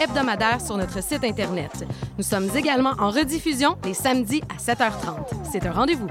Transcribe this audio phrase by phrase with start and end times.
[0.00, 1.86] hebdomadaire sur notre site Internet.
[2.16, 5.26] Nous sommes également en rediffusion les samedis à 7h30.
[5.50, 6.08] C'est un rendez-vous.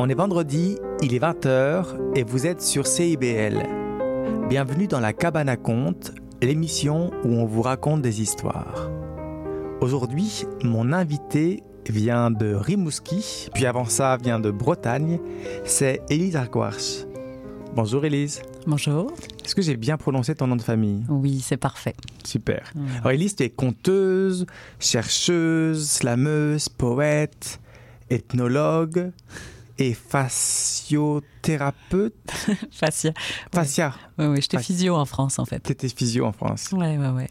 [0.00, 3.66] On est vendredi, il est 20h et vous êtes sur CIBL.
[4.48, 8.90] Bienvenue dans la Cabane à Conte, l'émission où on vous raconte des histoires.
[9.80, 15.18] Aujourd'hui, mon invité vient de Rimouski, puis avant ça vient de Bretagne,
[15.64, 17.04] c'est Élise Arquarche.
[17.74, 18.42] Bonjour Élise.
[18.66, 19.10] Bonjour.
[19.44, 21.04] Est-ce que j'ai bien prononcé ton nom de famille?
[21.08, 21.94] Oui, c'est parfait.
[22.24, 22.72] Super.
[22.98, 24.44] Alors Élise, tu es conteuse,
[24.78, 27.60] chercheuse, slameuse, poète,
[28.10, 29.10] ethnologue
[29.78, 32.14] et fasciothérapeute.
[32.72, 33.12] Fascia.
[33.54, 33.94] Fascia.
[34.18, 35.60] Oui, oui, j'étais physio en France en fait.
[35.60, 36.70] Tu étais physio en France.
[36.72, 37.28] Ouais, ouais, ouais.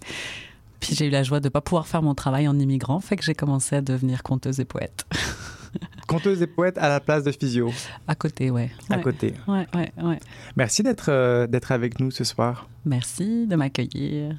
[0.80, 3.16] Puis j'ai eu la joie de ne pas pouvoir faire mon travail en immigrant, fait
[3.16, 5.06] que j'ai commencé à devenir conteuse et poète.
[6.08, 7.72] conteuse et poète à la place de physio.
[8.08, 8.72] À côté, ouais.
[8.90, 9.34] À côté.
[9.48, 10.20] Ouais, ouais, ouais.
[10.56, 12.70] Merci d'être euh, d'être avec nous ce soir.
[12.86, 14.36] Merci de m'accueillir.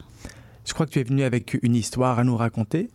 [0.64, 2.88] Je crois que tu es venu avec une histoire à nous raconter.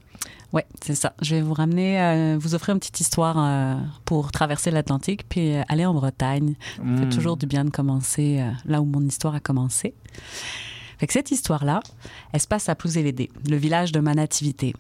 [0.54, 1.14] Ouais, c'est ça.
[1.22, 3.76] Je vais vous ramener, euh, vous offrir une petite histoire euh,
[4.06, 6.54] pour traverser l'Atlantique puis aller en Bretagne.
[6.78, 7.10] Ça fait Mm.
[7.10, 9.96] toujours du bien de commencer là où mon histoire a commencé.
[11.04, 11.82] Fait cette histoire-là,
[12.32, 14.74] elle se passe à Plouzévédé, le village de ma nativité.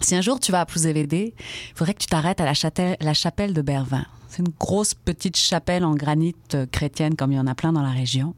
[0.00, 3.52] Si un jour tu vas à Plouzévédé, il faudrait que tu t'arrêtes à la chapelle
[3.52, 4.06] de Bervin.
[4.28, 7.70] C'est une grosse petite chapelle en granit euh, chrétienne comme il y en a plein
[7.70, 8.34] dans la région.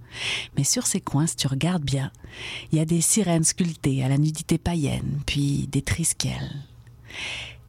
[0.57, 2.11] Mais sur ces coins, si tu regardes bien,
[2.73, 6.65] il y a des sirènes sculptées à la nudité païenne, puis des trisquelles.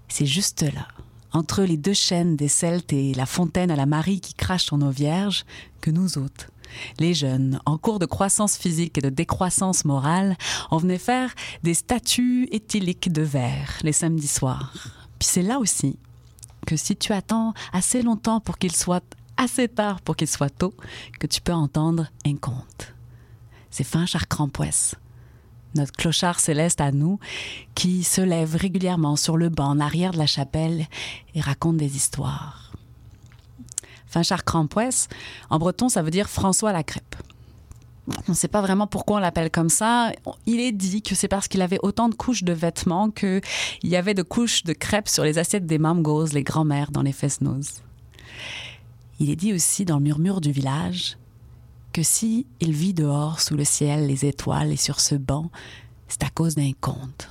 [0.08, 0.88] C'est juste là,
[1.34, 4.82] entre les deux chaînes des Celtes et la fontaine à la Marie qui crache son
[4.82, 5.46] eau vierge,
[5.82, 6.50] que nous autres,
[7.00, 10.38] les jeunes, en cours de croissance physique et de décroissance morale,
[10.72, 14.74] on venait faire des statues éthyliques de verre les samedis soirs.
[15.20, 15.98] Puis c'est là aussi
[16.66, 19.04] que si tu attends assez longtemps pour qu'il soit
[19.38, 20.74] assez tard pour qu'il soit tôt,
[21.20, 22.94] que tu peux entendre un conte.
[23.70, 24.96] C'est fin Charcrampoès,
[25.76, 27.20] notre clochard céleste à nous,
[27.74, 30.88] qui se lève régulièrement sur le banc en arrière de la chapelle
[31.34, 32.65] et raconte des histoires.
[34.08, 35.08] Finchard Crampoès,
[35.50, 37.16] en breton, ça veut dire François la crêpe.
[38.08, 40.12] On ne sait pas vraiment pourquoi on l'appelle comme ça.
[40.46, 43.42] Il est dit que c'est parce qu'il avait autant de couches de vêtements qu'il
[43.84, 47.12] y avait de couches de crêpes sur les assiettes des mamgos, les grands-mères dans les
[47.12, 47.82] fest-noz.
[49.20, 51.18] Il est dit aussi dans le murmure du village
[51.94, 55.50] que si il vit dehors sous le ciel, les étoiles et sur ce banc,
[56.08, 57.30] c'est à cause d'un conte.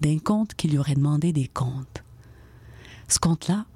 [0.00, 2.02] D'un conte qui lui aurait demandé des contes.
[3.08, 3.66] Ce conte-là,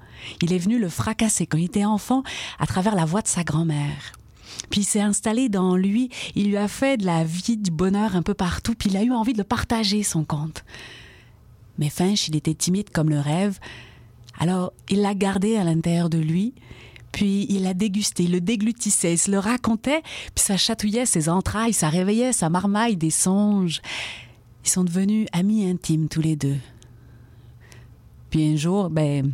[0.41, 2.23] il est venu le fracasser quand il était enfant
[2.59, 4.13] à travers la voix de sa grand-mère.
[4.69, 8.15] Puis il s'est installé dans lui, il lui a fait de la vie, du bonheur
[8.15, 10.63] un peu partout, puis il a eu envie de le partager, son conte.
[11.77, 13.59] Mais Finch, il était timide comme le rêve,
[14.37, 16.53] alors il l'a gardé à l'intérieur de lui,
[17.11, 20.01] puis il l'a dégusté, il le déglutissait, il se le racontait,
[20.35, 23.81] puis ça chatouillait ses entrailles, ça réveillait sa marmaille des songes.
[24.65, 26.57] Ils sont devenus amis intimes tous les deux.
[28.29, 29.33] Puis un jour, ben,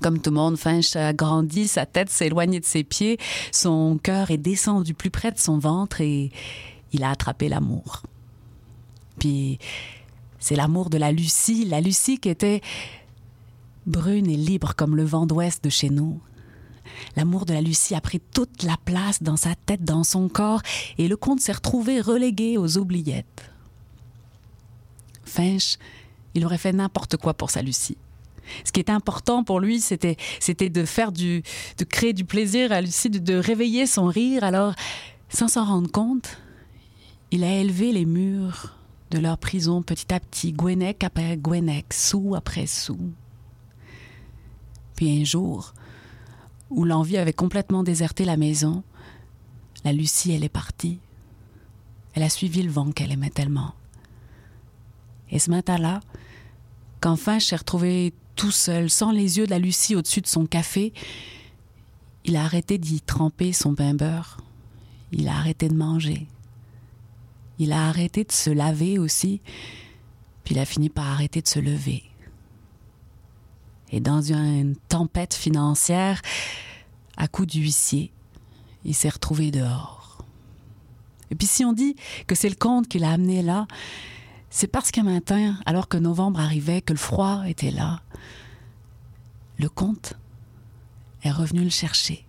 [0.00, 3.18] comme tout le monde, Finch a grandi, sa tête s'est éloignée de ses pieds,
[3.52, 6.30] son cœur est descendu plus près de son ventre et
[6.92, 8.02] il a attrapé l'amour.
[9.18, 9.58] Puis
[10.38, 12.62] c'est l'amour de la Lucie, la Lucie qui était
[13.86, 16.20] brune et libre comme le vent d'ouest de chez nous.
[17.16, 20.62] L'amour de la Lucie a pris toute la place dans sa tête, dans son corps,
[20.98, 23.50] et le conte s'est retrouvé relégué aux oubliettes.
[25.24, 25.76] Finch,
[26.34, 27.96] il aurait fait n'importe quoi pour sa Lucie.
[28.64, 31.42] Ce qui était important pour lui, c'était, c'était de faire du,
[31.78, 34.44] de créer du plaisir à Lucie, de, réveiller son rire.
[34.44, 34.74] Alors,
[35.28, 36.38] sans s'en rendre compte,
[37.30, 38.76] il a élevé les murs
[39.10, 42.98] de leur prison petit à petit, Gwenec après Gwenec, sou après sou.
[44.96, 45.74] Puis un jour,
[46.70, 48.82] où l'envie avait complètement déserté la maison,
[49.84, 51.00] la Lucie, elle est partie.
[52.14, 53.74] Elle a suivi le vent qu'elle aimait tellement.
[55.30, 56.00] Et ce matin-là,
[57.16, 60.94] Finch s'est retrouvé tout seul, sans les yeux de la Lucie au-dessus de son café,
[62.24, 64.38] il a arrêté d'y tremper son pain beurre.
[65.12, 66.26] Il a arrêté de manger.
[67.58, 69.42] Il a arrêté de se laver aussi.
[70.42, 72.02] Puis il a fini par arrêter de se lever.
[73.90, 76.22] Et dans une tempête financière,
[77.18, 78.10] à coup d'huissier,
[78.86, 80.24] il s'est retrouvé dehors.
[81.30, 81.94] Et puis si on dit
[82.26, 83.66] que c'est le comte qui l'a amené là,
[84.48, 88.00] c'est parce qu'un matin, alors que novembre arrivait, que le froid était là,
[89.60, 90.14] le comte
[91.22, 92.26] est revenu le chercher.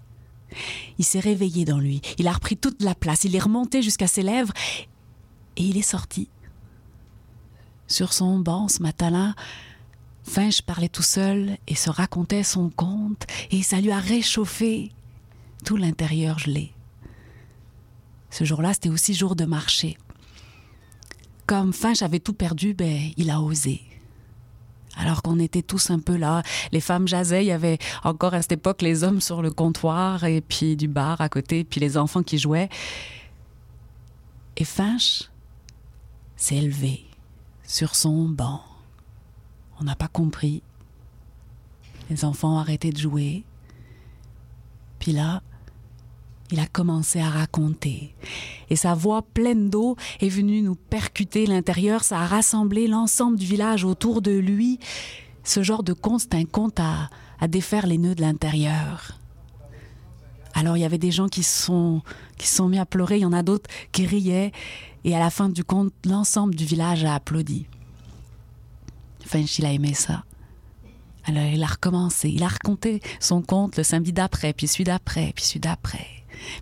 [0.97, 4.07] Il s'est réveillé dans lui, il a repris toute la place, il est remonté jusqu'à
[4.07, 4.53] ses lèvres
[5.55, 6.29] et il est sorti.
[7.87, 9.33] Sur son banc ce matin-là,
[10.23, 14.91] Finch parlait tout seul et se racontait son conte, et ça lui a réchauffé
[15.65, 16.73] tout l'intérieur gelé.
[18.29, 19.97] Ce jour-là, c'était aussi jour de marché.
[21.47, 23.81] Comme Finch avait tout perdu, ben, il a osé.
[24.97, 28.41] Alors qu'on était tous un peu là, les femmes jasaient, il y avait encore à
[28.41, 31.97] cette époque les hommes sur le comptoir et puis du bar à côté, puis les
[31.97, 32.69] enfants qui jouaient.
[34.57, 35.29] Et Finch
[36.35, 37.05] s'est élevé
[37.63, 38.61] sur son banc.
[39.79, 40.61] On n'a pas compris.
[42.09, 43.43] Les enfants ont arrêté de jouer.
[44.99, 45.41] Puis là,
[46.51, 48.15] il a commencé à raconter.
[48.69, 52.03] Et sa voix pleine d'eau est venue nous percuter l'intérieur.
[52.03, 54.79] Ça a rassemblé l'ensemble du village autour de lui.
[55.43, 57.09] Ce genre de conte, c'est un conte à,
[57.39, 59.17] à défaire les nœuds de l'intérieur.
[60.53, 62.01] Alors il y avait des gens qui sont,
[62.37, 64.51] qui sont mis à pleurer, il y en a d'autres qui riaient.
[65.03, 67.65] Et à la fin du conte, l'ensemble du village a applaudi.
[69.25, 70.23] Finch, il a aimé ça.
[71.25, 75.33] Alors il a recommencé, il a raconté son conte le samedi d'après, puis celui d'après,
[75.35, 76.07] puis celui d'après.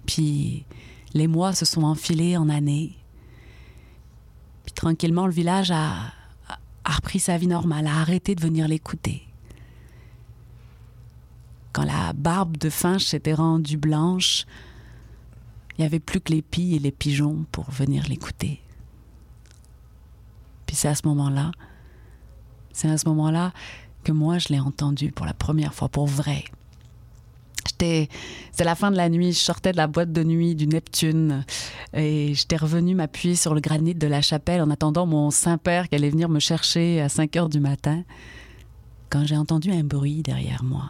[0.06, 0.66] Puis
[1.14, 2.96] les mois se sont enfilés en années.
[4.66, 6.14] Puis tranquillement, le village a,
[6.84, 9.24] a repris sa vie normale, a arrêté de venir l'écouter.
[11.72, 14.46] Quand la barbe de Finch s'était rendue blanche,
[15.78, 18.62] il n'y avait plus que les pies et les pigeons pour venir l'écouter.
[20.66, 21.52] Puis c'est à ce moment-là,
[22.74, 23.54] c'est à ce moment-là
[24.10, 26.44] que moi je l'ai entendu pour la première fois, pour vrai.
[27.68, 28.10] J'étais,
[28.50, 31.46] c'était la fin de la nuit, je sortais de la boîte de nuit du Neptune
[31.94, 35.96] et j'étais revenu m'appuyer sur le granit de la chapelle en attendant mon Saint-Père qui
[35.96, 38.04] allait venir me chercher à 5 heures du matin,
[39.12, 40.90] quand j'ai entendu un bruit derrière moi.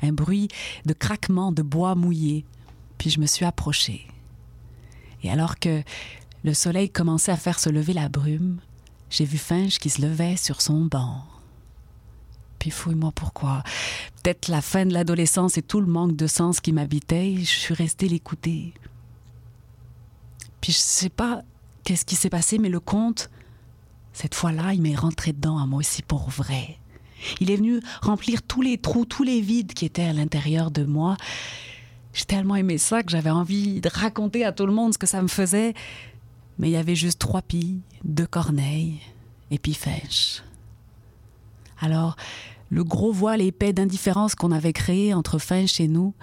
[0.00, 0.48] Un bruit
[0.86, 2.46] de craquement de bois mouillé.
[2.96, 4.06] Puis je me suis approchée.
[5.22, 5.82] Et alors que
[6.44, 8.58] le soleil commençait à faire se lever la brume,
[9.10, 11.26] j'ai vu Finch qui se levait sur son banc.
[12.62, 13.64] Puis fouille-moi pourquoi.
[14.22, 17.74] Peut-être la fin de l'adolescence et tout le manque de sens qui m'habitait, je suis
[17.74, 18.72] restée l'écouter.
[20.60, 21.42] Puis je sais pas
[21.82, 23.30] qu'est-ce qui s'est passé, mais le conte,
[24.12, 26.78] cette fois-là, il m'est rentré dedans à moi aussi pour vrai.
[27.40, 30.84] Il est venu remplir tous les trous, tous les vides qui étaient à l'intérieur de
[30.84, 31.16] moi.
[32.14, 35.08] J'ai tellement aimé ça que j'avais envie de raconter à tout le monde ce que
[35.08, 35.74] ça me faisait.
[36.60, 39.00] Mais il y avait juste trois pilles, deux corneilles
[39.50, 40.44] et puis Finch.
[41.82, 42.14] Alors,
[42.72, 46.14] le gros voile épais d'indifférence qu'on avait créé entre Finch et nous,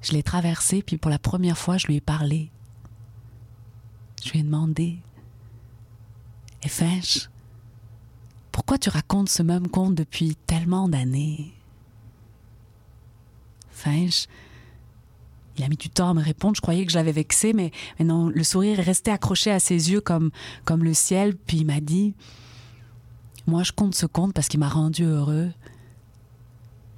[0.00, 2.52] je l'ai traversé, puis pour la première fois, je lui ai parlé.
[4.24, 4.98] Je lui ai demandé
[6.62, 7.28] Et Finch,
[8.52, 11.52] pourquoi tu racontes ce même conte depuis tellement d'années?
[13.72, 14.28] Finch,
[15.58, 16.54] il a mis du temps à me répondre.
[16.54, 20.00] Je croyais que je l'avais vexé, mais, le sourire est resté accroché à ses yeux
[20.00, 20.30] comme,
[20.64, 21.34] comme le ciel.
[21.34, 22.14] Puis il m'a dit
[23.46, 25.50] Moi, je compte ce conte parce qu'il m'a rendu heureux.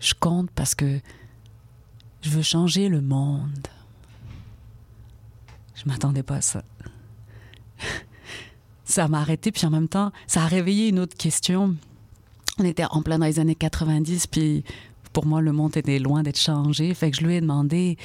[0.01, 1.01] Je compte parce que
[2.23, 3.69] je veux changer le monde.
[5.75, 6.63] Je m'attendais pas à ça.
[8.85, 11.77] ça m'a arrêté, puis en même temps, ça a réveillé une autre question.
[12.59, 14.65] On était en plein dans les années 90, puis
[15.13, 16.93] pour moi, le monde était loin d'être changé.
[16.95, 17.97] Fait que je lui ai demandé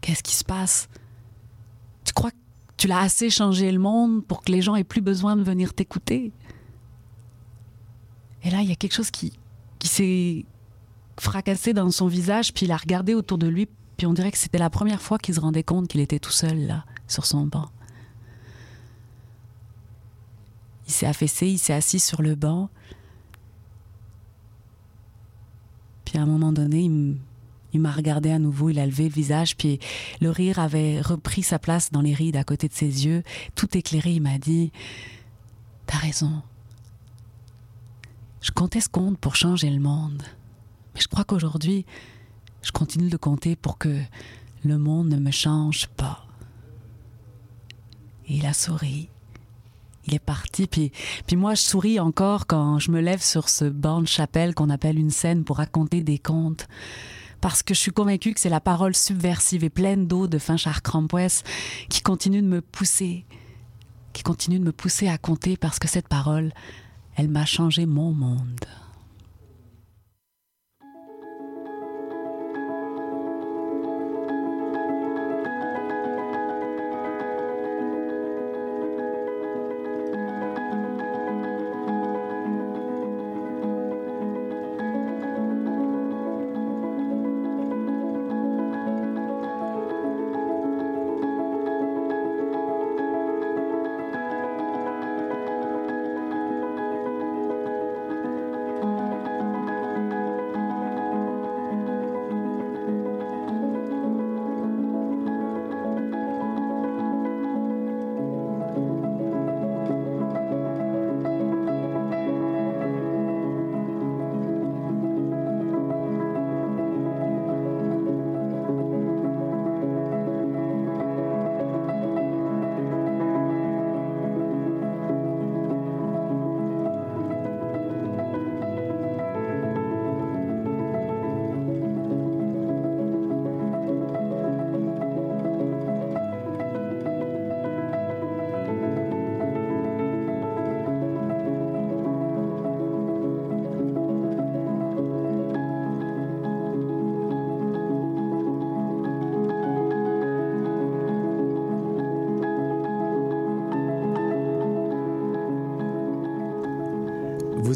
[0.00, 0.88] Qu'est-ce qui se passe?
[2.04, 2.36] Tu crois que
[2.76, 5.74] tu l'as assez changé le monde pour que les gens aient plus besoin de venir
[5.74, 6.32] t'écouter?
[8.42, 9.32] Et là, il y a quelque chose qui,
[9.78, 10.44] qui s'est
[11.18, 14.38] fracassé dans son visage, puis il a regardé autour de lui, puis on dirait que
[14.38, 17.46] c'était la première fois qu'il se rendait compte qu'il était tout seul là, sur son
[17.46, 17.68] banc.
[20.86, 22.68] Il s'est affaissé, il s'est assis sur le banc.
[26.04, 26.90] Puis à un moment donné,
[27.72, 29.78] il m'a regardé à nouveau, il a levé le visage, puis
[30.20, 33.22] le rire avait repris sa place dans les rides à côté de ses yeux.
[33.54, 34.72] Tout éclairé, il m'a dit
[35.86, 36.42] T'as raison.
[38.40, 40.22] Je comptais ce compte pour changer le monde.
[40.94, 41.84] Mais je crois qu'aujourd'hui,
[42.62, 44.00] je continue de compter pour que
[44.64, 46.26] le monde ne me change pas.
[48.26, 49.08] Et il a souri
[50.06, 50.66] il est parti.
[50.66, 50.92] Puis,
[51.26, 54.70] puis moi, je souris encore quand je me lève sur ce banc de chapelle qu'on
[54.70, 56.68] appelle une scène pour raconter des contes.
[57.40, 60.82] Parce que je suis convaincue que c'est la parole subversive et pleine d'eau de Finchard
[60.82, 61.42] Crampoès
[61.88, 63.24] qui continue de me pousser,
[64.12, 66.52] qui continue de me pousser à compter parce que cette parole,
[67.20, 68.64] elle m'a changé mon monde.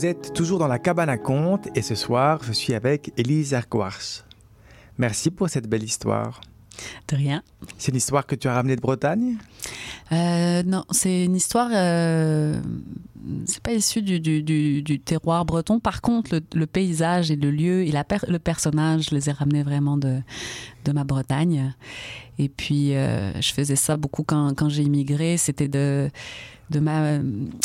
[0.04, 3.54] Vous êtes toujours dans la cabane à contes et ce soir, je suis avec Elise
[3.54, 4.22] Erkwarch.
[4.98, 6.42] Merci pour cette belle histoire.
[7.08, 7.42] De rien.
[7.78, 9.38] C'est une histoire que tu as ramenée de Bretagne?
[10.12, 11.70] Euh, non, c'est une histoire.
[11.72, 12.60] euh,
[13.46, 15.80] c'est pas issu du, du- du- du terroir breton.
[15.80, 19.28] Par contre, le, le paysage et le lieu et la per- le personnage, je les
[19.28, 20.20] ai ramenés vraiment de,
[20.84, 21.74] de ma Bretagne.
[22.38, 25.36] Et puis, euh, je faisais ça beaucoup quand, quand j'ai immigré.
[25.36, 26.10] C'était de,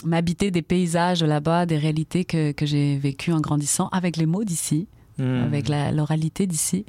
[0.05, 4.43] m'habiter des paysages là-bas, des réalités que, que j'ai vécues en grandissant avec les mots
[4.43, 5.43] d'ici, Hmm.
[5.43, 6.85] avec l'oralité d'ici.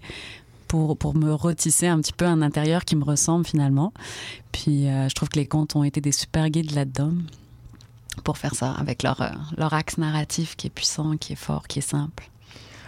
[0.69, 3.93] Pour, pour me retisser un petit peu un intérieur qui me ressemble finalement.
[4.53, 7.11] Puis euh, je trouve que les contes ont été des super guides là-dedans
[8.23, 11.67] pour faire ça, avec leur, euh, leur axe narratif qui est puissant, qui est fort,
[11.67, 12.31] qui est simple.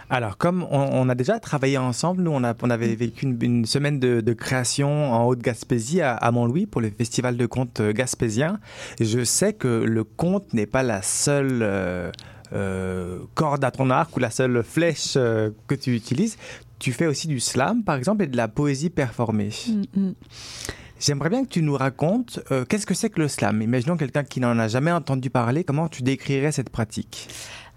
[0.09, 3.37] Alors, comme on, on a déjà travaillé ensemble, nous, on, a, on avait vécu une,
[3.41, 7.79] une semaine de, de création en Haute-Gaspésie à, à Montlouis pour le Festival de contes
[7.79, 8.59] euh, gaspésien.
[8.99, 12.11] Je sais que le conte n'est pas la seule euh,
[12.51, 16.37] euh, corde à ton arc ou la seule flèche euh, que tu utilises.
[16.77, 19.49] Tu fais aussi du slam, par exemple, et de la poésie performée.
[21.05, 23.61] J'aimerais bien que tu nous racontes euh, qu'est-ce que c'est que le slam?
[23.61, 27.27] Imaginons quelqu'un qui n'en a jamais entendu parler, comment tu décrirais cette pratique?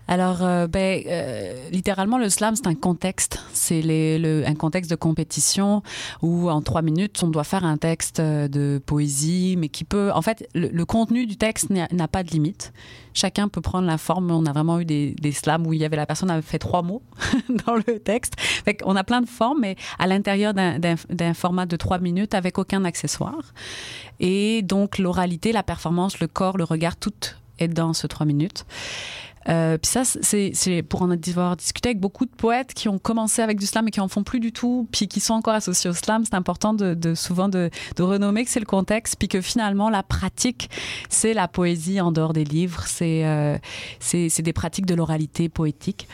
[0.08, 3.40] Alors, euh, ben, euh, littéralement, le slam, c'est un contexte.
[3.52, 5.82] C'est le- un contexte de compétition
[6.22, 10.12] où, en trois minutes, on doit faire un texte euh, de poésie, mais qui peut.
[10.12, 12.72] En fait, le, le contenu du texte n'a pas de limite.
[13.14, 14.30] Chacun peut prendre la forme.
[14.30, 16.58] On a vraiment eu des, des slams où il y avait la personne avait fait
[16.60, 17.02] trois mots
[17.66, 18.34] dans le texte.
[18.38, 22.58] Fait on a plein de formes, mais à l'intérieur d'un format de trois minutes avec
[22.58, 23.54] aucun accessoire.
[24.20, 27.12] Et donc, l'oralité, la performance, le corps, le regard, tout
[27.58, 28.66] est dans ce trois minutes.
[29.48, 33.42] Euh, puis ça, c'est pour en avoir discuté avec beaucoup de poètes qui ont commencé
[33.42, 35.90] avec du slam et qui en font plus du tout, puis qui sont encore associés
[35.90, 36.24] au slam.
[36.24, 39.90] C'est important de, de souvent de, de renommer que c'est le contexte, puis que finalement
[39.90, 40.70] la pratique,
[41.08, 43.56] c'est la poésie en dehors des livres, c'est euh,
[44.00, 46.08] c'est des pratiques de l'oralité poétique.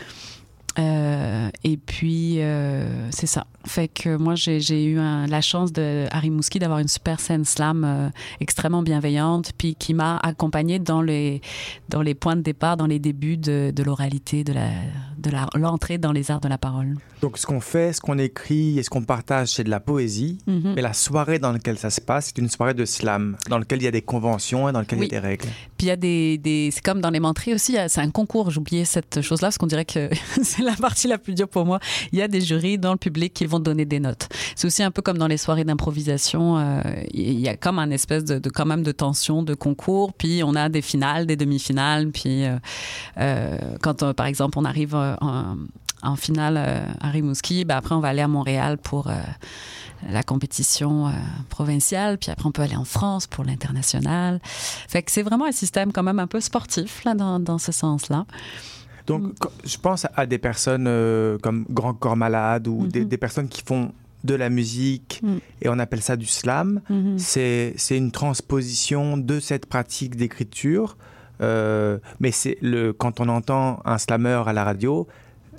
[0.79, 3.47] Euh, et puis, euh, c'est ça.
[3.65, 7.45] Fait que moi, j'ai eu un- la chance de Harry Mouski d'avoir une super scène
[7.45, 8.09] slam euh,
[8.41, 11.41] extrêmement bienveillante, puis qui m'a accompagnée dans les,
[11.89, 14.69] dans les points de départ, dans les débuts de, de l'oralité, de la
[15.19, 16.97] de la- l'entrée dans les arts de la parole.
[17.21, 20.39] Donc, ce qu'on fait, ce qu'on écrit et ce qu'on partage, c'est de la poésie.
[20.49, 20.73] Mhm.
[20.75, 23.81] Mais la soirée dans laquelle ça se passe, c'est une soirée de slam, dans laquelle
[23.81, 25.07] il y a des conventions et dans laquelle Oui.
[25.09, 25.45] il y a des règles.
[25.79, 28.51] Puis il y a des, des c'est comme dans les menteries aussi, c'est un concours.
[28.51, 30.11] J'oubliais cette chose-là parce qu'on dirait que
[30.71, 31.81] la partie la plus dure pour moi.
[32.13, 34.29] Il y a des jurys dans le public qui vont donner des notes.
[34.55, 36.59] C'est aussi un peu comme dans les soirées d'improvisation.
[36.59, 40.13] euh, Il y a comme un espèce de, quand même de tension, de concours.
[40.13, 42.11] Puis on a des finales, des demi-finales.
[42.11, 42.57] Puis euh,
[43.19, 45.57] euh, quand par exemple on arrive en,
[46.17, 46.57] finale
[47.01, 49.11] à Rimouski, ben après on va aller à Montréal pour
[50.11, 51.13] la compétition
[51.49, 54.41] provinciale, puis après on peut aller en France pour l'international.
[54.89, 58.27] C'est vraiment un système quand même un peu sportif dans ce sens-là.
[59.07, 59.33] Donc, Mm.
[59.65, 63.09] je pense à des personnes euh, comme Grand Corps Malade ou des, Mhm.
[63.09, 63.93] des personnes qui font
[64.25, 65.37] de la musique Mm.
[65.63, 66.81] et on appelle ça du slam.
[67.17, 70.97] C'est c'est une transposition de cette pratique d'écriture.
[71.41, 75.09] Euh, mais c'est le quand on entend un slammer à la radio,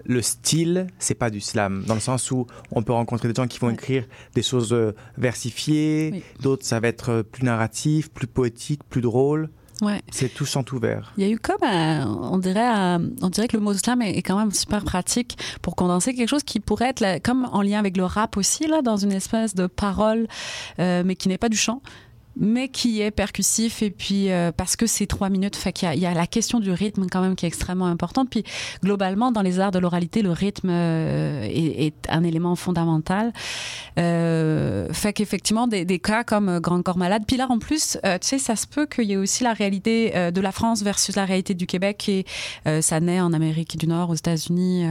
[0.05, 3.47] le style, c'est pas du slam, dans le sens où on peut rencontrer des gens
[3.47, 3.73] qui vont Ouais.
[3.73, 6.23] écrire des choses euh, versifiées, Oui.
[6.41, 9.49] d'autres ça va être euh, plus narratif, plus poétique, plus drôle.
[9.83, 10.01] Ouais.
[10.11, 11.11] C'est tout sans tout vert.
[11.17, 14.01] Il y a eu comme un- on dirait un- on dirait que le mot slam
[14.01, 17.47] est, est quand même super pratique pour condenser quelque chose qui pourrait être là, comme
[17.51, 20.27] en lien avec le rap aussi là dans une espèce de parole
[20.79, 21.81] euh, mais qui n'est pas du chant
[22.35, 25.91] mais qui est percussif et puis euh, parce que c'est trois minutes fait qu'il y
[25.91, 28.29] a, il y a la question du rythme quand même qui est extrêmement importante.
[28.29, 28.43] Puis
[28.83, 33.33] globalement dans les arts de l'oralité le rythme euh, est, un élément fondamental.
[33.99, 38.09] Euh, fait qu'effectivement des, cas comme euh, Grand Corps Malade puis là en plus tu
[38.21, 41.25] sais ça se peut qu'il y ait aussi la réalité de la France versus la
[41.25, 42.25] réalité du Québec et
[42.81, 44.85] ça naît en Amérique du Nord aux États-Unis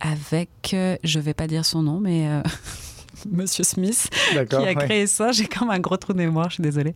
[0.00, 0.74] avec
[1.04, 2.28] je vais pas dire son nom mais
[3.30, 4.08] Monsieur Smith
[4.48, 4.74] qui a ouais.
[4.74, 5.32] créé ça.
[5.32, 6.94] J'ai comme un gros trou de mémoire, je suis désolée.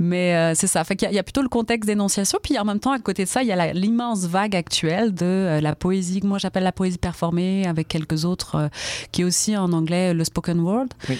[0.00, 0.82] Mais euh, c'est ça.
[0.84, 2.38] Fait qu'il y a- il y, a plutôt le contexte d'énonciation.
[2.42, 5.24] Puis en même temps, à côté de ça, il y a l'immense vague actuelle de
[5.24, 8.68] euh, la poésie, que moi j'appelle la poésie performée, avec quelques autres, euh,
[9.12, 11.18] qui est aussi en anglais le spoken word, Oui.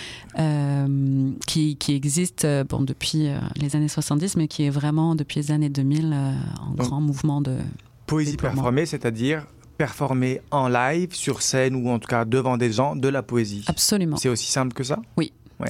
[1.46, 5.68] qui, qui existe bon, depuis les années 70, mais qui est vraiment depuis les années
[5.68, 7.56] 2000 euh, en Donc- grand mouvement de.
[8.06, 9.44] Poésie performée, c'est-à-dire
[9.78, 13.64] performer en live, sur scène ou en tout cas devant des gens de la poésie.
[13.68, 14.16] Absolument.
[14.16, 14.98] C'est aussi simple que ça?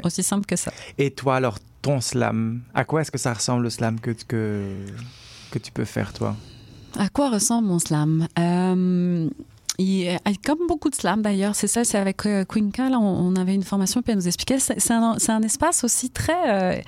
[0.02, 0.72] Aussi simple que ça.
[0.98, 4.64] Et toi alors, ton slam, à quoi est-ce que ça ressemble le slam que, que,
[5.52, 6.34] que tu peux faire toi?
[6.98, 8.26] À quoi ressemble mon slam?
[8.38, 9.28] Euh,
[9.78, 13.36] il- comme beaucoup de slam d'ailleurs, c'est ça, c'est avec euh, Quinca, là, on, on
[13.36, 16.78] avait une formation puis elle nous expliquait, c'est un, un espace aussi très...
[16.78, 16.80] euh,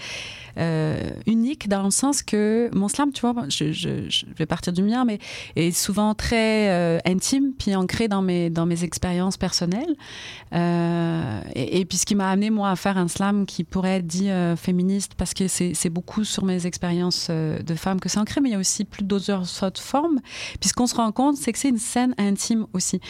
[1.26, 5.18] unique dans le sens que mon slam, tu vois, je, vais partir du mien, mais
[5.56, 9.94] est souvent très intime, puis ancré dans mes, dans mes expériences personnelles.
[10.52, 14.06] Et, et, puis ce qui m'a amené, moi, à faire un slam qui pourrait être
[14.06, 18.50] dit féministe, parce que c'est beaucoup sur mes expériences de femme que c'est ancré, mais
[18.50, 20.20] il y a aussi plus d'autres formes.
[20.60, 23.00] Puis ce qu'on se rend compte, c'est que c'est une scène intime aussi.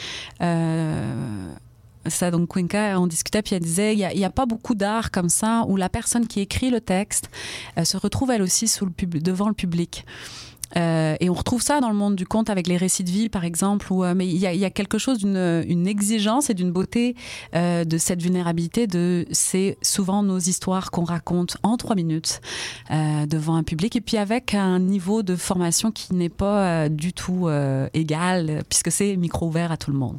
[0.42, 1.54] Euh,
[2.06, 5.28] ça, donc Cuenca, on discutait, puis elle disait, il n'y a, pas beaucoup d'art comme
[5.28, 7.30] ça où la personne qui écrit le texte
[7.82, 10.04] se retrouve elle aussi sous le devant le public.
[10.76, 13.28] Euh, et on retrouve ça dans le monde du conte avec les récits de vie,
[13.28, 16.54] par exemple, où, euh, mais il y, y, a quelque chose d'une une exigence et
[16.54, 17.16] d'une beauté
[17.54, 18.86] euh, de cette vulnérabilité.
[18.86, 22.40] De c'est souvent nos histoires qu'on raconte en trois minutes
[22.90, 27.48] devant un public, et puis avec un niveau de formation qui n'est pas du tout
[27.94, 30.18] égal, puisque c'est micro ouvert à tout le monde.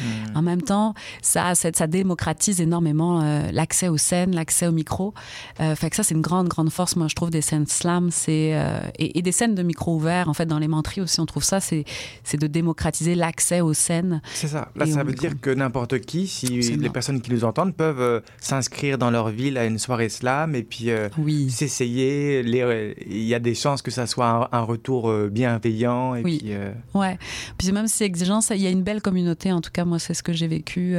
[0.00, 0.04] Mmh.
[0.36, 5.14] En même temps, ça, ça, ça démocratise énormément l'accès aux scènes, l'accès au micro.
[5.58, 8.56] fait que ça, c'est une grande, grande force, moi, je trouve, des scènes slam, c'est
[8.98, 10.28] et, et des scènes de micro ouvert.
[10.28, 11.84] En fait, dans les mentries aussi, on trouve ça, c'est
[12.32, 14.20] de démocratiser l'accès aux scènes.
[14.34, 14.68] C'est ça.
[14.76, 18.20] Là, ça veut dire que n'importe qui, si les personnes qui nous entendent peuvent euh,
[18.40, 21.50] s'inscrire dans leur ville à une soirée slam et puis euh, oui.
[21.50, 22.40] s'essayer.
[22.40, 26.14] Il y a des chances que ça soit un, retour euh, bienveillant.
[26.14, 26.38] Et oui.
[26.38, 26.52] Puis,
[26.94, 27.18] ouais.
[27.58, 29.52] Puis même si c'est exigeant, il y a une belle communauté.
[29.52, 30.96] En tout cas, moi, c'est ce que j'ai vécu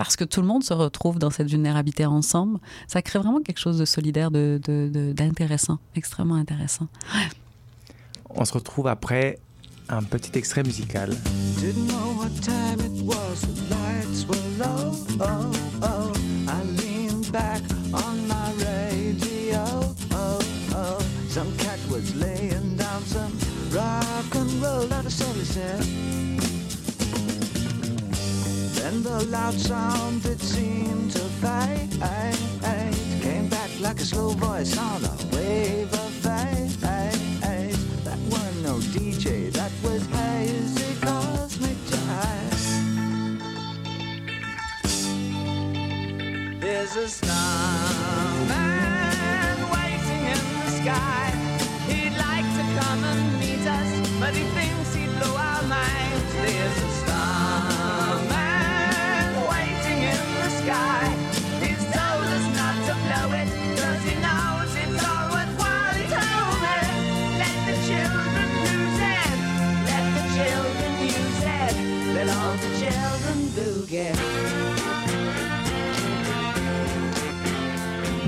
[0.00, 3.58] parce que tout le monde se retrouve dans cette vulnérabilité ensemble, ça crée vraiment quelque
[3.58, 6.88] chose de solidaire, d'intéressant, de, de, extrêmement intéressant.
[8.34, 9.38] On se retrouve après
[9.88, 11.10] un petit extrait musical.
[28.74, 31.90] Then the loud sound that seemed to fade.
[33.20, 36.10] Came back like a slow voice on a wave of
[38.92, 43.40] DJ that was hazy cosmic jive.
[46.60, 47.30] There's a starman
[49.70, 51.29] waiting in the sky.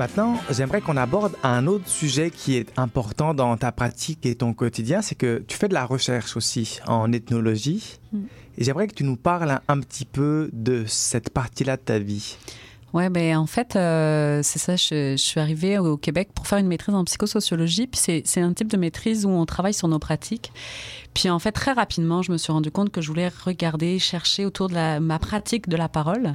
[0.03, 4.53] Maintenant, j'aimerais qu'on aborde un autre sujet qui est important dans ta pratique et ton
[4.53, 8.01] quotidien, c'est que tu fais de la recherche aussi en ethnologie.
[8.13, 8.19] Mm.
[8.59, 12.37] Et j'aimerais que tu nous parles un petit peu de cette partie-là de ta vie.
[12.93, 14.75] Ouais, ben en fait, euh, c'est ça.
[14.75, 17.87] Je, suis arrivée au Québec pour faire une maîtrise en psychosociologie.
[17.87, 20.53] Puis c'est un type de maîtrise où on travaille sur nos pratiques.
[21.15, 24.47] Puis en fait, très rapidement, je me suis rendu compte que je voulais regarder, chercher
[24.47, 26.35] autour de ma pratique de la parole.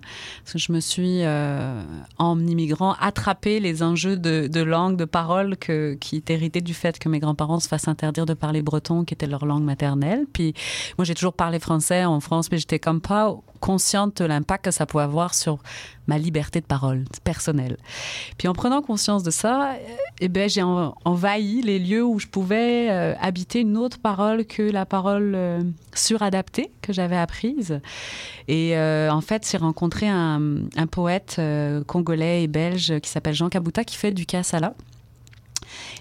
[0.53, 1.81] Je me suis, euh,
[2.17, 7.09] en immigrant, attrapé les enjeux de, langue, de parole que, qui hérité du fait que
[7.09, 10.25] mes grands-parents se fassent interdire de parler breton, qui était leur langue maternelle.
[10.31, 10.53] Puis
[10.97, 14.71] moi, j'ai toujours parlé français en France, mais j'étais comme pas consciente de l'impact que
[14.71, 15.59] ça pouvait avoir sur
[16.07, 17.77] ma liberté de parole personnelle.
[18.37, 19.75] Puis en prenant conscience de ça,
[20.19, 24.61] eh ben, j'ai envahi les lieux où je pouvais euh, habiter une autre parole que
[24.71, 25.61] la parole euh,
[25.93, 27.79] suradaptée que j'avais apprise.
[28.47, 31.41] Et euh, en fait, j'ai rencontré un, poète
[31.85, 34.73] congolais et belge qui s'appelle Jean Kabuta qui fait du kassala.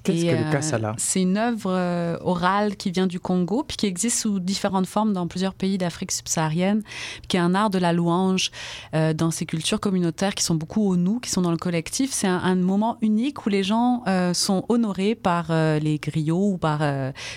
[0.03, 4.21] Qu'est-ce que le Kassala C'est une œuvre orale qui vient du Congo, puis qui existe
[4.21, 6.83] sous différentes formes dans plusieurs pays d'Afrique subsaharienne,
[7.29, 8.51] qui est un art de la louange
[8.93, 12.13] dans ces cultures communautaires qui sont beaucoup au nous, qui sont dans le collectif.
[12.13, 14.03] C'est un, moment unique où les gens
[14.33, 16.81] sont honorés par les griots ou par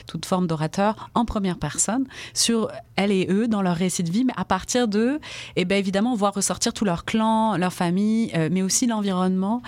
[0.08, 4.26] toute forme d'orateur en première personne sur elles et eux dans leur récit de vie,
[4.26, 5.20] mais à partir d'eux,
[5.56, 9.62] et eh bien évidemment, on voit ressortir tout leur clan, leur famille, mais aussi l'environnement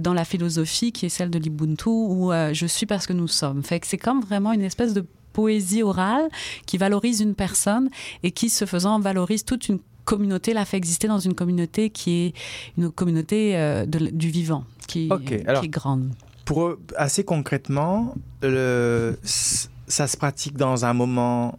[0.00, 3.28] dans la philosophie qui est celle de l'Ubuntu où euh, je suis parce que nous
[3.28, 3.62] sommes.
[3.62, 6.28] Fait que c'est comme vraiment une espèce de poésie orale
[6.66, 7.88] qui valorise une personne
[8.22, 12.10] et qui, se faisant, valorise toute une communauté, la fait exister dans une communauté qui
[12.26, 12.32] est
[12.76, 16.10] une communauté euh, du vivant, qui, est grande.
[16.44, 21.58] Pour assez concrètement, le, ça se pratique dans un moment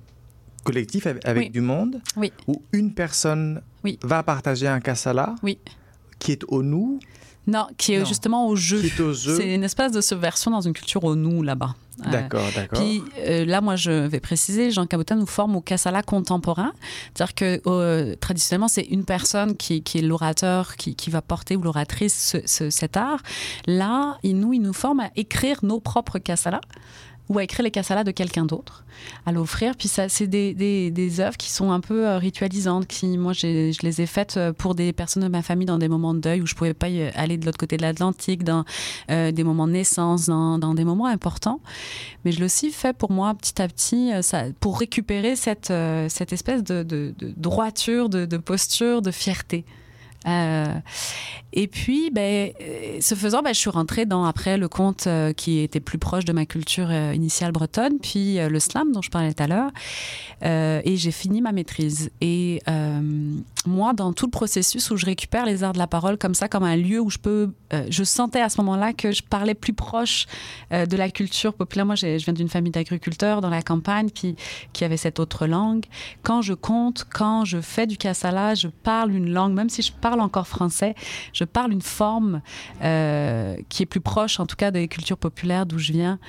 [0.63, 2.31] collectif avec du monde, oui.
[2.47, 3.99] où une personne oui.
[4.01, 5.57] va partager un kassala oui.
[6.19, 6.99] qui est au nous
[7.47, 8.81] non, qui est justement au jeu.
[9.15, 11.75] C'est une espèce de subversion dans une culture au nous là-bas.
[12.11, 12.79] D'accord, d'accord.
[12.79, 13.03] Puis
[13.45, 16.73] là, moi, je vais préciser, Jean Cabotin nous forme au Kassala contemporain.
[17.13, 21.61] C'est-à-dire que traditionnellement, c'est une personne qui, qui est l'orateur, qui, qui, va porter ou
[21.61, 23.19] l'oratrice cet art.
[23.67, 26.61] Là, il nous, il nous forme à écrire nos propres Kassala
[27.29, 28.83] ou à écrire les cassalas de quelqu'un d'autre,
[29.25, 29.75] à l'offrir.
[29.77, 32.87] Puis c'est des, des, œuvres qui sont un peu euh, ritualisantes.
[32.87, 35.87] Qui, moi, je les ai faites euh, pour des personnes de ma famille dans des
[35.87, 38.65] moments de deuil où je pouvais pas aller de l'autre côté de l'Atlantique, dans
[39.09, 41.61] euh, des moments de naissance, dans, dans, des moments importants.
[42.25, 44.11] Mais je l'ai aussi fait pour moi, petit à petit,
[44.59, 45.73] pour récupérer cette,
[46.09, 49.65] cette espèce de, de, droiture, de posture, de fierté.
[50.27, 50.75] Euh,
[51.51, 55.33] et puis, ben, euh, ce faisant, ben, je suis rentrée dans après le conte euh,
[55.33, 59.33] qui était plus proche de ma culture initiale bretonne, puis le slam dont je parlais
[59.33, 59.71] tout à l'heure,
[60.41, 62.09] et j'ai fini ma maîtrise.
[62.21, 62.61] Et
[63.65, 66.47] moi, dans tout le processus où je récupère les arts de la parole comme ça,
[66.47, 67.53] comme un lieu où je peux,
[67.89, 70.25] je sentais à ce moment-là que je parlais plus proche
[70.71, 71.85] de la culture populaire.
[71.85, 74.35] Moi, je viens d'une famille d'agriculteurs dans la campagne, puis
[74.73, 75.85] qui avait cette autre langue.
[76.23, 79.91] Quand je compte, quand je fais du cassala, je parle une langue, même si je
[79.91, 80.95] parle encore français,
[81.33, 82.41] je parle une forme
[82.81, 86.19] euh, qui est plus proche, en tout cas, des cultures populaires d'où je viens,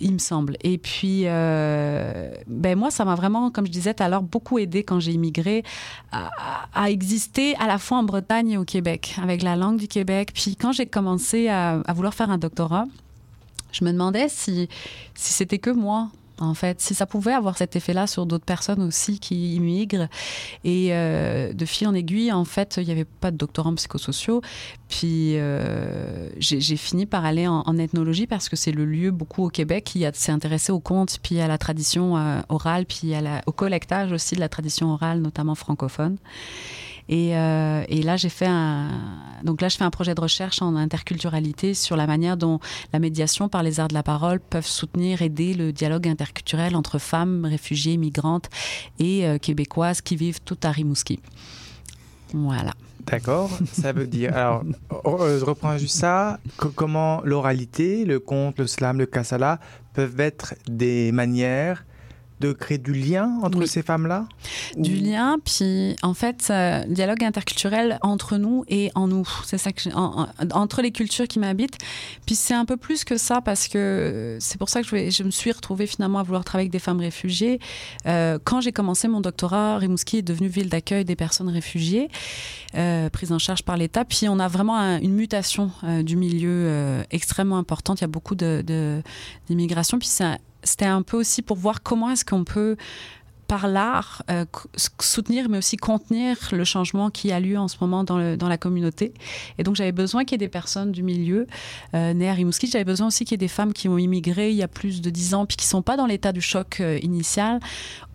[0.00, 0.56] il me semble.
[0.62, 4.58] Et puis, euh, ben moi, ça m'a vraiment, comme je disais tout à l'heure, beaucoup
[4.58, 5.62] aidé quand j'ai immigré
[6.12, 10.30] à, exister à la fois en Bretagne et au Québec, avec la langue du Québec.
[10.32, 12.86] Puis quand j'ai commencé à, à vouloir faire un doctorat,
[13.72, 14.68] je me demandais si,
[15.14, 16.08] si c'était que moi
[16.40, 16.80] en fait.
[16.80, 20.08] Si ça pouvait avoir cet effet-là sur d'autres personnes aussi qui immigrent.
[20.64, 24.40] Et euh, de fil en aiguille, en fait, il n'y avait pas de doctorants psychosociaux.
[24.88, 29.50] Puis euh, j'ai fini par aller en, ethnologie parce que c'est le lieu beaucoup au
[29.50, 33.12] Québec qui s'est intéressé aux contes, puis à la tradition euh, orale, puis
[33.46, 36.16] au collectage aussi de la tradition orale, notamment francophone.
[37.10, 38.90] Euh, et, là, j'ai fait un,
[39.42, 42.60] donc là, je fais un projet de recherche en interculturalité sur la manière dont
[42.92, 46.98] la médiation par les arts de la parole peuvent soutenir, aider le dialogue interculturel entre
[46.98, 48.50] femmes réfugiées, migrantes
[48.98, 51.20] et euh, québécoises qui vivent tout à Rimouski.
[52.34, 52.72] Voilà.
[53.06, 54.36] D'accord, ça veut dire.
[54.36, 54.62] Alors,
[55.06, 56.38] euh, je reprends juste ça.
[56.56, 59.60] comment l'oralité, le conte, le slam, le kassala
[59.94, 61.84] peuvent être des manières
[62.40, 64.26] de créer du lien entre ces femmes-là
[64.76, 69.28] Du lien, puis en fait, euh, dialogue interculturel entre nous et en nous.
[69.44, 69.88] C'est ça que
[70.52, 71.78] entre les cultures qui m'habitent.
[72.26, 75.22] Puis c'est un peu plus que ça parce que c'est pour ça que je, je,
[75.22, 77.60] me suis retrouvée finalement à vouloir travailler avec des femmes réfugiées.
[78.06, 82.08] Euh, quand j'ai commencé mon doctorat, Rimouski est devenue ville d'accueil des personnes réfugiées,
[82.74, 84.04] euh, prise en charge par l'État.
[84.04, 88.00] Puis on a vraiment une mutation euh, du milieu extrêmement importante.
[88.00, 89.96] Il y a beaucoup d'immigration.
[89.96, 92.76] De, puis c'est c'était un peu aussi pour voir comment est-ce qu'on peut
[93.48, 94.44] par l'art, euh,
[95.00, 99.14] soutenir mais aussi contenir le changement qui a lieu en ce moment dans, la communauté.
[99.56, 101.46] Et donc j'avais besoin qu'il y ait des personnes du milieu
[101.94, 102.66] euh, nées à Rimouski.
[102.66, 105.00] J'avais besoin aussi qu'il y ait des femmes qui ont immigré il y a plus
[105.00, 107.58] de dix ans puis qui sont pas dans l'état du choc euh, initial.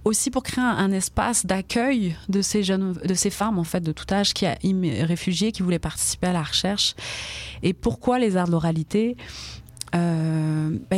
[0.05, 3.93] Aussi pour créer un, espace d'accueil de ces jeunes, de ces femmes en fait de
[3.93, 6.93] tout âge qui a réfugiées, qui voulaient participer à la recherche.
[7.63, 9.15] Et pourquoi les arts de l'oralité?
[9.95, 10.42] Euh,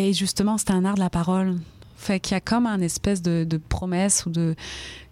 [0.06, 1.58] ben justement, c'est un art de la parole.
[1.98, 4.56] Fait qu'il y a comme un espèce de promesse ou de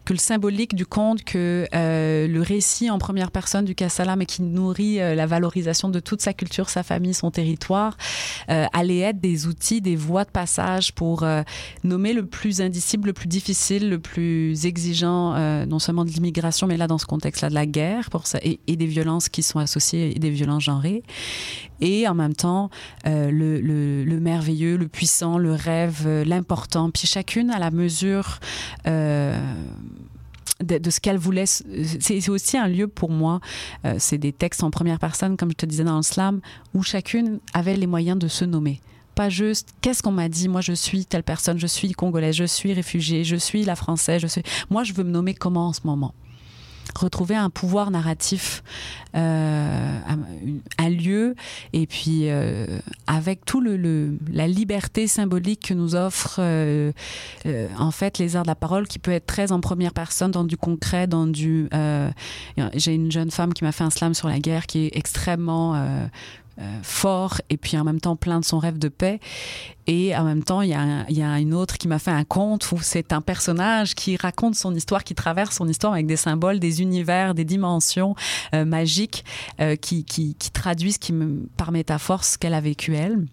[0.06, 4.26] que le symbolique du conte, que euh, le récit en première personne du Kassala, mais
[4.26, 7.98] qui nourrit euh, la valorisation de toute sa culture, sa famille, son territoire,
[8.50, 11.44] euh, allait être des outils, des voies de passage pour euh,
[11.84, 16.68] nommer le plus indicible, le plus difficile, le plus exigeant, euh, non seulement de l'immigration,
[16.68, 19.60] mais là dans ce contexte-là de la guerre, pour ça, et, des violences qui sont
[19.60, 21.04] associées, et des violences genrées,
[21.80, 22.70] et en même temps
[23.06, 28.40] le, le, le, merveilleux, le puissant, le rêve, l'important, puis chacune à la mesure
[30.66, 31.46] de, ce qu'elle voulait.
[31.46, 33.40] C'est aussi un lieu pour moi.
[33.86, 36.42] Euh, c'est des textes en première personne, comme je te disais dans le slam,
[36.74, 38.82] où chacune avait les moyens de se nommer.
[39.16, 42.46] Pas juste qu'est-ce qu'on m'a dit, moi je suis telle personne, je suis congolaise, je
[42.46, 44.42] suis réfugiée, je suis la française, je suis.
[44.72, 46.16] Moi je veux me nommer comment en ce moment?
[46.96, 48.64] Retrouver un pouvoir narratif,
[49.16, 50.00] euh,
[50.78, 51.36] un lieu,
[51.74, 56.92] et puis euh, avec tout le, la liberté symbolique que nous offrent euh,
[57.46, 60.32] euh, en fait les arts de la parole, qui peut être très en première personne,
[60.32, 61.68] dans du concret, dans du.
[61.74, 62.10] Euh,
[62.74, 65.76] j'ai une jeune femme qui m'a fait un slam sur la guerre, qui est extrêmement
[65.76, 66.06] euh,
[66.82, 69.20] fort et puis en même temps plein de son rêve de paix.
[69.88, 72.24] Et en même temps, il y a, y a une autre qui m'a fait un
[72.24, 76.16] conte où c'est un personnage qui raconte son histoire, qui traverse son histoire avec des
[76.16, 78.16] symboles, des univers, des dimensions
[78.54, 79.26] euh, magiques
[79.60, 83.26] euh, qui, qui, qui, traduisent qui me, par métaphore ce qu'elle a vécu elle.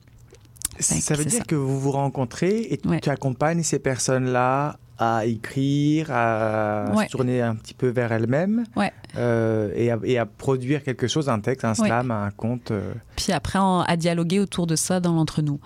[0.81, 1.45] Ça veut dire ça.
[1.45, 3.01] que vous vous rencontrez et ouais.
[3.01, 7.07] tu accompagnes ces personnes-là à écrire, à ouais.
[7.07, 8.93] se tourner un petit peu vers elle-même ouais.
[9.17, 12.15] euh, et, et, à, produire quelque chose, un texte, un slam, ouais.
[12.15, 12.71] un conte.
[12.71, 12.93] Euh...
[13.17, 15.59] Puis après, en, à dialoguer autour de ça dans l'entre-nous.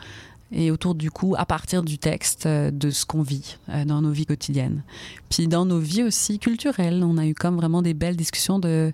[0.53, 4.12] et autour du coup, à partir du texte, euh, de ce qu'on vit dans nos
[4.12, 4.85] vies quotidiennes.
[5.31, 8.92] Puis dans nos vies aussi culturelles, on a eu comme vraiment des belles discussions de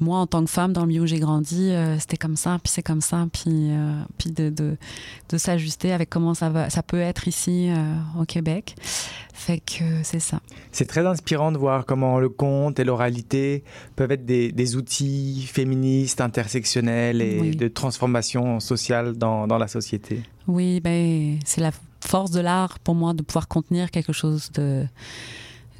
[0.00, 2.58] moi, en tant que femme, dans le milieu où j'ai grandi, euh, c'était comme ça,
[2.62, 4.76] puis c'est comme ça, puis, euh, puis de, de,
[5.28, 8.76] de s'ajuster avec comment ça, va, ça peut être ici euh, au Québec.
[9.32, 10.40] Fait que c'est ça.
[10.72, 13.64] C'est très inspirant de voir comment le conte et l'oralité
[13.96, 17.56] peuvent être des, des, outils féministes, intersectionnels et oui.
[17.56, 20.22] de transformation sociale dans, dans la société.
[20.46, 24.86] Oui, ben, c'est la force de l'art pour moi de pouvoir contenir quelque chose de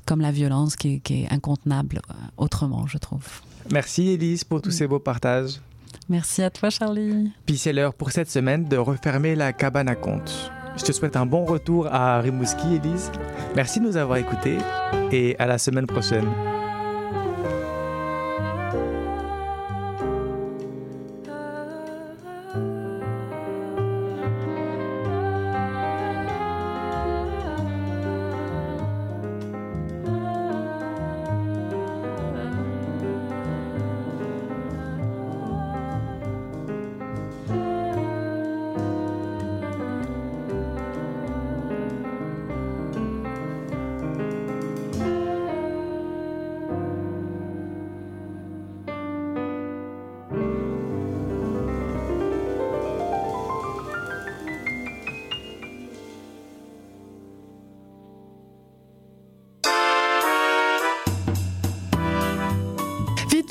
[0.07, 2.01] comme la violence qui, qui est incontenable
[2.39, 3.43] autrement, je trouve.
[3.73, 5.61] Merci Élise pour tous ces beaux partages.
[6.09, 7.31] Merci à toi Charlie.
[7.45, 10.51] Puis c'est l'heure pour cette semaine de refermer la cabane à contes.
[10.77, 13.11] Je te souhaite un bon retour à Rimouski Élise.
[13.57, 14.59] Merci de nous avoir écoutés
[15.11, 16.29] et à la semaine prochaine.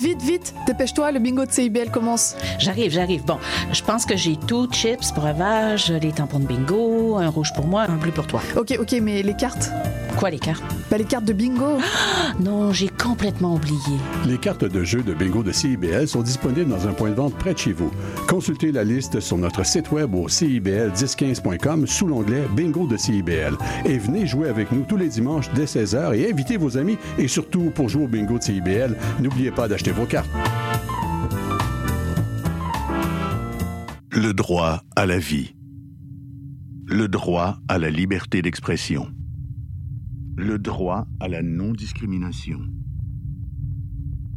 [0.08, 2.38] Vite, vite, dépêche-toi, le bingo de CIBL commence.
[2.60, 3.26] J'arrive, j'arrive.
[3.26, 3.38] Bon,
[3.74, 7.88] je pense que j'ai tout, chips, breuvage, les tampons de bingo, un rouge pour moi,
[7.89, 8.41] un bleu pour toi.
[8.56, 9.70] Ok, ok, mais les cartes?
[10.17, 10.63] Quoi, les cartes?
[10.89, 11.77] Bah, les cartes de bingo.
[12.19, 13.77] Ah, non, j'ai complètement oublié.
[14.25, 17.36] Les cartes de jeu de bingo de CIBL sont disponibles dans un point de vente
[17.36, 17.91] près de chez vous.
[18.27, 23.58] Consultez la liste sur notre site web au CIBL1015.com sous l'onglet Bingo de CIBL.
[23.86, 26.97] Et venez jouer avec nous tous les dimanches dès 16h et invitez vos amis.
[27.17, 30.30] Et surtout, pour jouer au bingo de CIBL, n'oubliez pas d'acheter vos cartes.
[34.12, 35.56] Le droit à la vie.
[36.86, 39.08] Le droit à la liberté d'expression.
[40.39, 42.60] Le droit à la non-discrimination.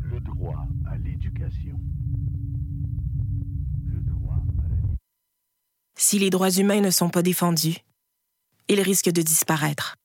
[0.00, 1.78] Le droit à l'éducation.
[3.84, 4.76] Le droit à la...
[5.98, 7.76] Si les droits humains ne sont pas défendus,
[8.68, 9.96] ils risquent de disparaître.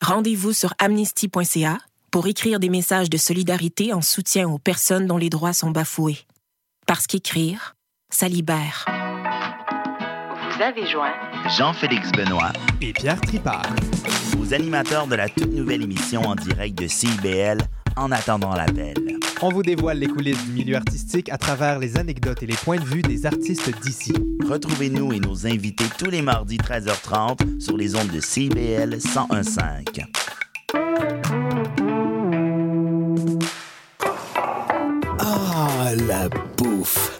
[0.00, 1.78] Rendez-vous sur amnesty.ca
[2.12, 6.20] pour écrire des messages de solidarité en soutien aux personnes dont les droits sont bafoués.
[6.86, 7.74] Parce qu'écrire,
[8.08, 8.84] ça libère.
[8.86, 13.74] Vous avez joint Jean-Félix Benoît et Pierre Tripart,
[14.40, 17.58] aux animateurs de la toute nouvelle émission en direct de CIBL
[17.96, 18.94] En attendant l'appel.
[19.42, 22.78] On vous dévoile les coulisses du milieu artistique à travers les anecdotes et les points
[22.78, 24.12] de vue des artistes d'ici.
[24.48, 29.58] Retrouvez-nous et nos invités tous les mardis 13h30 sur les ondes de CIBL 1015.
[35.18, 37.19] Ah, la bouffe!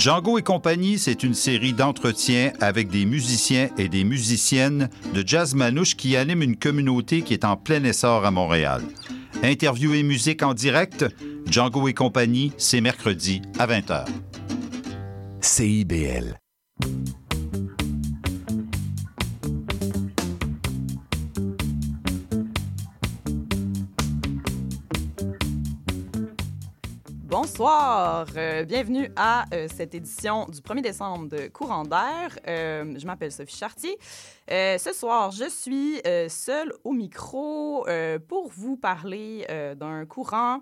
[0.00, 5.54] Django et compagnie, c'est une série d'entretiens avec des musiciens et des musiciennes de jazz
[5.54, 8.80] manouche qui animent une communauté qui est en plein essor à Montréal.
[9.42, 11.04] Interview et musique en direct,
[11.50, 14.06] Django et compagnie, c'est mercredi à 20h.
[15.42, 16.38] CIBL.
[27.42, 32.38] Bonsoir, euh, bienvenue à euh, cette édition du 1er décembre de Courant d'air.
[32.46, 33.96] Euh, je m'appelle Sophie Chartier.
[34.46, 37.86] ce soir, je suis seule au micro
[38.28, 40.60] pour vous parler d'un courant